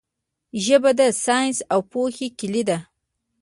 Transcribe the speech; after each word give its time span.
ژبه 0.65 0.91
د 0.99 1.01
ساینس 1.23 1.57
او 1.73 1.79
پوهې 1.91 2.27
کیلي 2.39 2.63
ده. 2.69 2.77